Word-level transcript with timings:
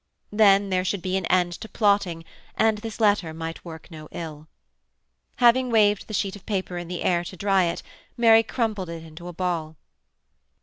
Then 0.31 0.71
there 0.71 0.83
should 0.83 1.03
be 1.03 1.15
an 1.15 1.27
end 1.27 1.51
to 1.61 1.69
plotting 1.69 2.25
and 2.57 2.79
this 2.79 2.99
letter 2.99 3.35
might 3.35 3.63
work 3.63 3.91
no 3.91 4.07
ill. 4.11 4.47
Having 5.35 5.69
waved 5.69 6.07
the 6.07 6.13
sheet 6.15 6.35
of 6.35 6.43
paper 6.47 6.79
in 6.79 6.87
the 6.87 7.03
air 7.03 7.23
to 7.25 7.37
dry 7.37 7.65
it, 7.65 7.83
Mary 8.17 8.41
crumpled 8.41 8.89
it 8.89 9.03
into 9.03 9.27
a 9.27 9.33
ball. 9.33 9.75